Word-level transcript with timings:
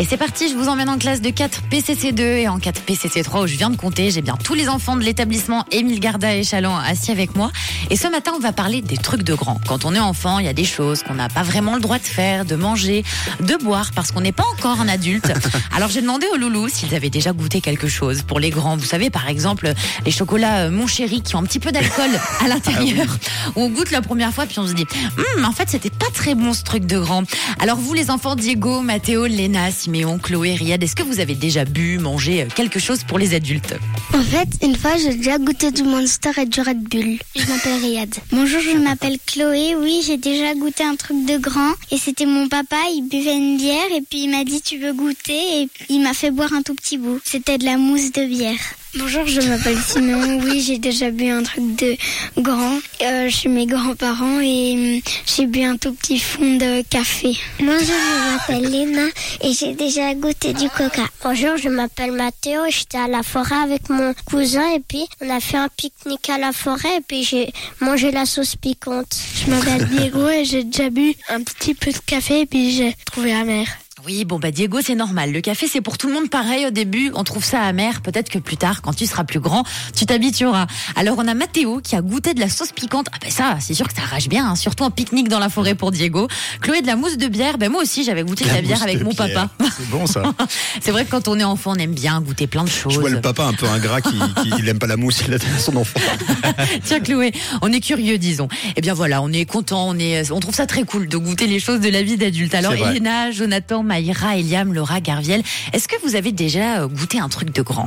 Et 0.00 0.04
c'est 0.04 0.16
parti, 0.16 0.48
je 0.48 0.54
vous 0.54 0.68
emmène 0.68 0.88
en 0.88 0.96
classe 0.96 1.20
de 1.20 1.28
4 1.28 1.64
PCC2 1.70 2.22
et 2.22 2.48
en 2.48 2.58
4 2.58 2.84
PCC3 2.88 3.42
où 3.42 3.46
je 3.46 3.56
viens 3.56 3.68
de 3.68 3.76
compter. 3.76 4.10
J'ai 4.10 4.22
bien 4.22 4.38
tous 4.42 4.54
les 4.54 4.70
enfants 4.70 4.96
de 4.96 5.02
l'établissement 5.02 5.66
Émile 5.72 6.00
Garda 6.00 6.34
et 6.34 6.42
Chaland 6.42 6.74
assis 6.74 7.10
avec 7.10 7.36
moi. 7.36 7.52
Et 7.90 7.96
ce 7.96 8.08
matin, 8.08 8.32
on 8.34 8.38
va 8.38 8.52
parler 8.52 8.80
des 8.80 8.96
trucs 8.96 9.24
de 9.24 9.34
grands. 9.34 9.60
Quand 9.68 9.84
on 9.84 9.94
est 9.94 10.00
enfant, 10.00 10.38
il 10.38 10.46
y 10.46 10.48
a 10.48 10.54
des 10.54 10.64
choses 10.64 11.02
qu'on 11.02 11.12
n'a 11.12 11.28
pas 11.28 11.42
vraiment 11.42 11.74
le 11.74 11.82
droit 11.82 11.98
de 11.98 12.04
faire, 12.04 12.46
de 12.46 12.56
manger, 12.56 13.04
de 13.40 13.56
boire 13.56 13.90
parce 13.94 14.10
qu'on 14.10 14.22
n'est 14.22 14.32
pas 14.32 14.46
encore 14.54 14.80
un 14.80 14.88
adulte. 14.88 15.30
Alors 15.76 15.90
j'ai 15.90 16.00
demandé 16.00 16.26
aux 16.32 16.38
loulous 16.38 16.70
s'ils 16.70 16.94
avaient 16.94 17.10
déjà 17.10 17.32
goûté 17.32 17.60
quelque 17.60 17.86
chose 17.86 18.22
pour 18.22 18.40
les 18.40 18.48
grands. 18.48 18.78
Vous 18.78 18.86
savez, 18.86 19.10
par 19.10 19.28
exemple, 19.28 19.70
les 20.06 20.10
chocolats 20.10 20.60
euh, 20.60 20.70
Mon 20.70 20.86
Chéri 20.86 21.20
qui 21.20 21.36
ont 21.36 21.40
un 21.40 21.44
petit 21.44 21.60
peu 21.60 21.72
d'alcool 21.72 22.10
à 22.42 22.48
l'intérieur. 22.48 23.18
Où 23.54 23.64
on 23.64 23.68
goûte 23.68 23.90
la 23.90 24.00
première 24.00 24.32
fois 24.32 24.46
puis 24.46 24.60
on 24.60 24.66
se 24.66 24.72
dit, 24.72 24.86
Hum, 25.18 25.44
en 25.44 25.52
fait, 25.52 25.68
c'était 25.68 25.90
pas 25.90 26.08
très 26.14 26.34
bon 26.34 26.54
ce 26.54 26.62
truc 26.62 26.86
de 26.86 26.98
grand. 26.98 27.24
Alors 27.58 27.76
vous, 27.76 27.92
les 27.92 28.10
enfants, 28.10 28.34
Diego, 28.34 28.80
Mathéo, 28.80 29.26
Léna, 29.26 29.70
Siméon, 29.90 30.20
Chloé, 30.20 30.54
Riyad, 30.54 30.80
est-ce 30.84 30.94
que 30.94 31.02
vous 31.02 31.18
avez 31.18 31.34
déjà 31.34 31.64
bu, 31.64 31.98
mangé 31.98 32.42
euh, 32.42 32.46
quelque 32.54 32.78
chose 32.78 33.02
pour 33.02 33.18
les 33.18 33.34
adultes 33.34 33.74
En 34.14 34.22
fait, 34.22 34.46
une 34.62 34.76
fois, 34.76 34.96
j'ai 34.96 35.16
déjà 35.16 35.36
goûté 35.36 35.72
du 35.72 35.82
Monster 35.82 36.30
et 36.40 36.46
du 36.46 36.60
Red 36.60 36.80
Bull. 36.84 37.18
Je 37.34 37.44
m'appelle 37.48 37.82
Riyad. 37.82 38.14
Bonjour, 38.30 38.60
je 38.60 38.78
m'appelle 38.78 39.18
Chloé. 39.26 39.74
Oui, 39.74 40.00
j'ai 40.06 40.16
déjà 40.16 40.54
goûté 40.54 40.84
un 40.84 40.94
truc 40.94 41.26
de 41.26 41.38
grand. 41.38 41.72
Et 41.90 41.98
c'était 41.98 42.24
mon 42.24 42.48
papa, 42.48 42.76
il 42.94 43.08
buvait 43.10 43.36
une 43.36 43.56
bière 43.56 43.90
et 43.92 44.02
puis 44.08 44.22
il 44.22 44.30
m'a 44.30 44.44
dit 44.44 44.62
tu 44.62 44.78
veux 44.78 44.92
goûter? 44.92 45.62
Et 45.62 45.68
il 45.88 46.00
m'a 46.02 46.14
fait 46.14 46.30
boire 46.30 46.52
un 46.52 46.62
tout 46.62 46.76
petit 46.76 46.96
bout. 46.96 47.18
C'était 47.24 47.58
de 47.58 47.64
la 47.64 47.76
mousse 47.76 48.12
de 48.12 48.26
bière. 48.26 48.60
Bonjour, 48.98 49.24
je 49.24 49.40
m'appelle 49.42 49.78
Simon. 49.78 50.40
Oui, 50.42 50.60
j'ai 50.62 50.78
déjà 50.78 51.12
bu 51.12 51.28
un 51.28 51.44
truc 51.44 51.76
de 51.76 51.96
grand 52.38 52.80
euh, 53.02 53.30
chez 53.30 53.48
mes 53.48 53.64
grands-parents 53.66 54.40
et 54.40 54.72
hum, 54.96 55.00
j'ai 55.26 55.46
bu 55.46 55.62
un 55.62 55.76
tout 55.76 55.92
petit 55.94 56.18
fond 56.18 56.56
de 56.56 56.82
café. 56.82 57.36
Bonjour, 57.60 57.78
je 57.78 58.32
m'appelle 58.32 58.68
Léna 58.68 59.06
et 59.42 59.52
j'ai 59.52 59.74
déjà 59.74 60.12
goûté 60.14 60.54
du 60.54 60.68
coca. 60.70 61.04
Bonjour, 61.22 61.56
je 61.56 61.68
m'appelle 61.68 62.10
Mathéo. 62.10 62.62
J'étais 62.68 62.98
à 62.98 63.06
la 63.06 63.22
forêt 63.22 63.62
avec 63.62 63.88
mon 63.90 64.12
cousin 64.24 64.68
et 64.74 64.80
puis 64.80 65.06
on 65.20 65.30
a 65.30 65.38
fait 65.38 65.58
un 65.58 65.68
pique-nique 65.68 66.28
à 66.28 66.38
la 66.38 66.52
forêt 66.52 66.96
et 66.96 67.00
puis 67.06 67.22
j'ai 67.22 67.52
mangé 67.80 68.10
la 68.10 68.26
sauce 68.26 68.56
piquante. 68.56 69.16
Je 69.36 69.50
m'appelle 69.52 69.86
Diego 69.88 70.28
et 70.28 70.44
j'ai 70.44 70.64
déjà 70.64 70.90
bu 70.90 71.14
un 71.28 71.42
petit 71.44 71.74
peu 71.74 71.92
de 71.92 71.98
café 71.98 72.40
et 72.40 72.46
puis 72.46 72.72
j'ai 72.72 72.96
trouvé 73.04 73.32
amer. 73.34 73.66
Oui, 74.06 74.24
bon 74.24 74.38
bah 74.38 74.50
Diego, 74.50 74.78
c'est 74.82 74.94
normal. 74.94 75.32
Le 75.32 75.40
café, 75.40 75.66
c'est 75.68 75.80
pour 75.80 75.98
tout 75.98 76.08
le 76.08 76.14
monde 76.14 76.30
pareil 76.30 76.66
au 76.66 76.70
début. 76.70 77.10
On 77.14 77.24
trouve 77.24 77.44
ça 77.44 77.60
amer. 77.62 78.00
Peut-être 78.00 78.28
que 78.30 78.38
plus 78.38 78.56
tard, 78.56 78.82
quand 78.82 78.94
tu 78.94 79.06
seras 79.06 79.24
plus 79.24 79.40
grand, 79.40 79.64
tu 79.94 80.06
t'habitueras. 80.06 80.66
Alors 80.96 81.16
on 81.18 81.28
a 81.28 81.34
Mathéo 81.34 81.80
qui 81.82 81.96
a 81.96 82.00
goûté 82.00 82.32
de 82.32 82.40
la 82.40 82.48
sauce 82.48 82.72
piquante. 82.72 83.08
Ah 83.12 83.18
ben 83.20 83.30
ça, 83.30 83.56
c'est 83.60 83.74
sûr 83.74 83.88
que 83.88 83.94
ça 83.94 84.02
rage 84.02 84.28
bien, 84.28 84.50
hein. 84.50 84.56
surtout 84.56 84.84
en 84.84 84.90
pique-nique 84.90 85.28
dans 85.28 85.38
la 85.38 85.48
forêt 85.48 85.74
pour 85.74 85.90
Diego. 85.90 86.28
Chloé 86.60 86.80
de 86.80 86.86
la 86.86 86.96
mousse 86.96 87.18
de 87.18 87.28
bière. 87.28 87.58
Ben 87.58 87.70
moi 87.70 87.82
aussi, 87.82 88.04
j'avais 88.04 88.22
goûté 88.22 88.44
de 88.44 88.50
la 88.50 88.62
bière 88.62 88.82
avec 88.82 89.02
mon 89.02 89.10
bière. 89.10 89.48
papa. 89.58 89.70
C'est 89.76 89.88
bon 89.90 90.06
ça. 90.06 90.22
c'est 90.80 90.92
vrai 90.92 91.04
que 91.04 91.10
quand 91.10 91.28
on 91.28 91.38
est 91.38 91.44
enfant, 91.44 91.72
on 91.72 91.78
aime 91.78 91.94
bien 91.94 92.20
goûter 92.20 92.46
plein 92.46 92.64
de 92.64 92.70
choses. 92.70 92.94
Je 92.94 93.00
vois 93.00 93.10
le 93.10 93.20
papa 93.20 93.44
un 93.44 93.52
peu 93.52 93.66
ingrat 93.66 94.00
qui, 94.00 94.18
qui 94.42 94.50
il 94.58 94.68
aime 94.68 94.78
pas 94.78 94.86
la 94.86 94.96
mousse, 94.96 95.22
il 95.26 95.34
a 95.34 95.38
son 95.58 95.76
enfant. 95.76 96.00
Tiens 96.84 97.00
Chloé, 97.00 97.32
on 97.60 97.70
est 97.72 97.80
curieux 97.80 98.18
disons. 98.18 98.48
Eh 98.76 98.80
bien 98.80 98.94
voilà, 98.94 99.20
on 99.20 99.30
est 99.32 99.44
content, 99.44 99.88
on 99.88 99.98
est, 99.98 100.30
on 100.30 100.40
trouve 100.40 100.54
ça 100.54 100.66
très 100.66 100.84
cool 100.84 101.08
de 101.08 101.16
goûter 101.16 101.46
les 101.46 101.60
choses 101.60 101.80
de 101.80 101.88
la 101.88 102.02
vie 102.02 102.16
d'adulte. 102.16 102.54
Alors. 102.54 102.72
Elena, 102.72 103.30
Jonathan, 103.30 103.82
Maïra, 103.90 104.36
Eliam, 104.36 104.72
Laura, 104.72 105.00
Garviel, 105.00 105.42
est-ce 105.72 105.88
que 105.88 106.00
vous 106.06 106.14
avez 106.14 106.30
déjà 106.30 106.82
euh, 106.82 106.86
goûté 106.86 107.18
un 107.18 107.28
truc 107.28 107.52
de 107.52 107.60
grand? 107.60 107.86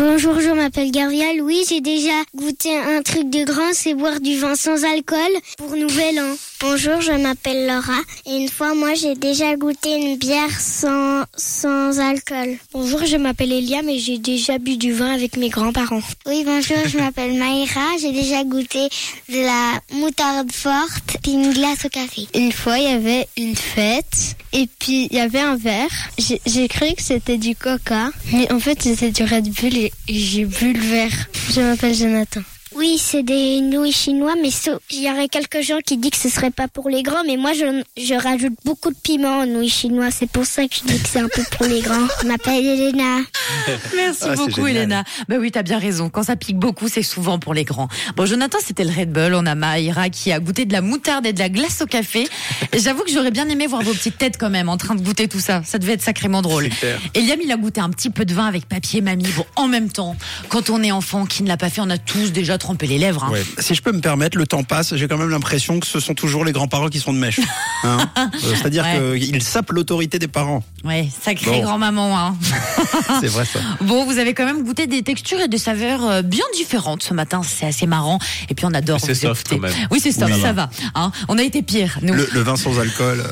Bonjour, 0.00 0.40
je 0.40 0.48
m'appelle 0.48 0.90
Gabriel. 0.90 1.42
Oui, 1.42 1.62
j'ai 1.68 1.82
déjà 1.82 2.22
goûté 2.34 2.74
un 2.74 3.02
truc 3.02 3.28
de 3.28 3.44
grand, 3.44 3.74
c'est 3.74 3.92
boire 3.92 4.18
du 4.18 4.38
vin 4.38 4.54
sans 4.54 4.82
alcool 4.82 5.18
pour 5.58 5.76
Nouvel 5.76 6.18
An. 6.18 6.36
Bonjour, 6.58 7.02
je 7.02 7.12
m'appelle 7.12 7.66
Laura. 7.66 8.00
Et 8.24 8.34
une 8.34 8.48
fois, 8.48 8.74
moi, 8.74 8.94
j'ai 8.94 9.14
déjà 9.14 9.56
goûté 9.56 9.94
une 9.96 10.16
bière 10.16 10.58
sans, 10.58 11.24
sans 11.36 12.00
alcool. 12.00 12.56
Bonjour, 12.72 13.04
je 13.04 13.18
m'appelle 13.18 13.52
Eliam 13.52 13.86
et 13.90 13.98
j'ai 13.98 14.16
déjà 14.16 14.56
bu 14.56 14.78
du 14.78 14.94
vin 14.94 15.12
avec 15.12 15.36
mes 15.36 15.50
grands-parents. 15.50 16.00
Oui, 16.24 16.44
bonjour, 16.46 16.78
je 16.86 16.96
m'appelle 16.96 17.34
Maïra. 17.34 17.98
J'ai 18.00 18.12
déjà 18.12 18.42
goûté 18.44 18.88
de 19.28 19.42
la 19.42 19.98
moutarde 19.98 20.50
forte 20.50 21.18
et 21.26 21.32
une 21.32 21.52
glace 21.52 21.84
au 21.84 21.90
café. 21.90 22.26
Une 22.34 22.52
fois, 22.52 22.78
il 22.78 22.84
y 22.84 22.94
avait 22.94 23.28
une 23.36 23.56
fête 23.56 24.36
et 24.52 24.66
puis 24.78 25.08
il 25.10 25.16
y 25.16 25.20
avait 25.20 25.40
un 25.40 25.56
verre. 25.56 26.08
J'ai 26.18 26.40
j'ai 26.46 26.68
cru 26.68 26.94
que 26.94 27.02
c'était 27.02 27.38
du 27.38 27.54
coca, 27.54 28.10
mais 28.32 28.50
en 28.52 28.58
fait 28.58 28.82
c'était 28.82 29.10
du 29.10 29.22
Red 29.22 29.48
Bull 29.54 29.76
et 29.76 29.89
j'ai 30.08 30.44
bu 30.44 30.72
le 30.72 30.80
verre. 30.80 31.28
Je 31.54 31.60
m'appelle 31.60 31.94
Jonathan. 31.94 32.40
Oui, 32.76 32.98
c'est 32.98 33.24
des 33.24 33.60
nouilles 33.60 33.92
chinois, 33.92 34.34
mais 34.40 34.50
il 34.90 35.02
y 35.02 35.10
aurait 35.10 35.28
quelques 35.28 35.60
gens 35.60 35.80
qui 35.84 35.96
disent 35.96 36.12
que 36.12 36.16
ce 36.16 36.28
serait 36.28 36.52
pas 36.52 36.68
pour 36.68 36.88
les 36.88 37.02
grands, 37.02 37.24
mais 37.26 37.36
moi 37.36 37.52
je, 37.52 38.14
rajoute 38.14 38.54
beaucoup 38.64 38.90
de 38.90 38.96
piment 38.96 39.40
aux 39.40 39.46
nouilles 39.46 39.68
chinois, 39.68 40.10
c'est 40.12 40.30
pour 40.30 40.46
ça 40.46 40.62
que 40.68 40.76
je 40.76 40.82
dis 40.86 41.02
que 41.02 41.08
c'est 41.08 41.18
un 41.18 41.28
peu 41.28 41.42
pour 41.56 41.66
les 41.66 41.80
grands. 41.80 42.06
Je 42.22 42.28
m'appelle 42.28 42.64
Elena. 42.64 43.18
Merci 43.96 44.24
Ah, 44.30 44.34
beaucoup. 44.36 44.66
Elena. 44.66 45.04
Bah 45.28 45.36
oui, 45.40 45.50
t'as 45.50 45.62
bien 45.62 45.78
raison. 45.78 46.08
Quand 46.08 46.22
ça 46.22 46.36
pique 46.36 46.58
beaucoup, 46.58 46.88
c'est 46.88 47.02
souvent 47.02 47.38
pour 47.38 47.54
les 47.54 47.64
grands. 47.64 47.88
Bon, 48.16 48.26
Jonathan, 48.26 48.58
c'était 48.64 48.84
le 48.84 48.90
Red 48.90 49.12
Bull. 49.12 49.34
On 49.34 49.46
a 49.46 49.54
Maïra 49.54 50.08
qui 50.10 50.32
a 50.32 50.40
goûté 50.40 50.64
de 50.64 50.72
la 50.72 50.80
moutarde 50.80 51.26
et 51.26 51.32
de 51.32 51.38
la 51.38 51.48
glace 51.48 51.80
au 51.82 51.86
café. 51.86 52.26
Et 52.72 52.78
J'avoue 52.78 53.02
que 53.04 53.10
j'aurais 53.12 53.30
bien 53.30 53.48
aimé 53.48 53.66
voir 53.66 53.82
vos 53.82 53.92
petites 53.92 54.18
têtes 54.18 54.36
quand 54.38 54.50
même 54.50 54.68
en 54.68 54.76
train 54.76 54.94
de 54.94 55.02
goûter 55.02 55.28
tout 55.28 55.40
ça. 55.40 55.62
Ça 55.64 55.78
devait 55.78 55.94
être 55.94 56.02
sacrément 56.02 56.42
drôle. 56.42 56.68
Clair. 56.70 56.98
Eliam, 57.14 57.38
il 57.42 57.50
a 57.52 57.56
goûté 57.56 57.80
un 57.80 57.90
petit 57.90 58.10
peu 58.10 58.24
de 58.24 58.32
vin 58.34 58.46
avec 58.46 58.66
papier 58.66 59.00
mamie. 59.00 59.26
Bon, 59.36 59.44
en 59.56 59.68
même 59.68 59.90
temps, 59.90 60.16
quand 60.48 60.70
on 60.70 60.82
est 60.82 60.92
enfant, 60.92 61.26
qui 61.26 61.42
ne 61.42 61.48
l'a 61.48 61.56
pas 61.56 61.68
fait, 61.70 61.80
on 61.80 61.90
a 61.90 61.98
tous 61.98 62.32
déjà 62.32 62.58
trempé 62.58 62.86
les 62.86 62.98
lèvres. 62.98 63.24
hein. 63.24 63.30
Ouais. 63.32 63.44
Si 63.58 63.74
je 63.74 63.82
peux 63.82 63.92
me 63.92 64.00
permettre, 64.00 64.38
le 64.38 64.46
temps 64.46 64.62
passe, 64.62 64.94
j'ai 64.94 65.08
quand 65.08 65.18
même 65.18 65.30
l'impression 65.30 65.80
que 65.80 65.86
ce 65.86 66.00
sont 66.00 66.14
toujours 66.14 66.44
les 66.44 66.52
grands-parents 66.52 66.88
qui 66.88 67.00
sont 67.00 67.12
de 67.12 67.18
mèche. 67.18 67.40
Hein 67.82 68.10
Euh, 68.18 68.26
C'est-à-dire 68.56 68.84
Ouais. 68.84 69.18
qu'ils 69.18 69.42
sapent 69.42 69.72
l'autorité 69.72 70.18
des 70.18 70.28
parents. 70.28 70.62
Ouais, 70.84 71.08
sacré 71.22 71.50
Bon. 71.50 71.62
grand-maman. 71.62 72.18
Hein. 72.18 72.36
C'est 73.20 73.26
vrai 73.28 73.39
ça. 73.44 73.58
Bon, 73.80 74.04
vous 74.04 74.18
avez 74.18 74.34
quand 74.34 74.44
même 74.44 74.62
goûté 74.62 74.86
des 74.86 75.02
textures 75.02 75.40
et 75.40 75.48
des 75.48 75.58
saveurs 75.58 76.04
euh, 76.08 76.22
bien 76.22 76.44
différentes 76.54 77.02
ce 77.02 77.14
matin. 77.14 77.42
C'est 77.44 77.66
assez 77.66 77.86
marrant. 77.86 78.18
Et 78.48 78.54
puis 78.54 78.66
on 78.66 78.74
adore. 78.74 79.00
C'est 79.00 79.14
soft, 79.14 79.46
écouter. 79.52 79.56
quand 79.56 79.76
même. 79.76 79.86
Oui, 79.90 80.00
c'est 80.02 80.12
soft, 80.12 80.32
Oui. 80.34 80.40
ça 80.40 80.52
va. 80.52 80.70
Hein. 80.94 81.12
On 81.28 81.38
a 81.38 81.42
été 81.42 81.62
pire, 81.62 81.98
nous. 82.02 82.14
Le, 82.14 82.28
le 82.32 82.40
vin 82.40 82.56
sans 82.56 82.78
alcool, 82.78 83.24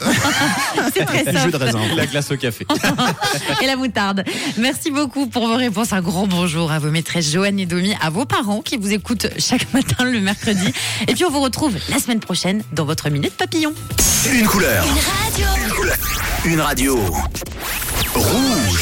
C'est 0.95 1.05
très 1.05 1.25
le 1.33 1.39
jus 1.39 1.51
de 1.51 1.57
raisin. 1.57 1.81
La 1.97 2.07
glace 2.07 2.31
au 2.31 2.37
café. 2.37 2.67
et 3.63 3.67
la 3.67 3.77
moutarde. 3.77 4.25
Merci 4.57 4.91
beaucoup 4.91 5.27
pour 5.27 5.47
vos 5.47 5.57
réponses. 5.57 5.93
Un 5.93 6.01
grand 6.01 6.27
bonjour 6.27 6.71
à 6.73 6.79
vos 6.79 6.91
maîtresses 6.91 7.31
Joanne 7.33 7.59
et 7.59 7.67
Domi, 7.67 7.95
à 8.01 8.11
vos 8.11 8.25
parents 8.25 8.61
qui 8.61 8.77
vous 8.77 8.93
écoutent 8.93 9.27
chaque 9.39 9.73
matin 9.73 10.05
le 10.05 10.21
mercredi. 10.21 10.73
Et 11.07 11.15
puis 11.15 11.25
on 11.25 11.31
vous 11.31 11.41
retrouve 11.41 11.75
la 11.91 11.99
semaine 11.99 12.21
prochaine 12.21 12.63
dans 12.73 12.85
votre 12.85 13.09
Minute 13.11 13.35
Papillon. 13.37 13.73
Une 14.33 14.47
couleur. 14.47 14.85
Une 14.85 14.91
radio. 15.41 15.47
Une 16.45 16.61
radio. 16.61 16.99
Rouge. 18.15 18.77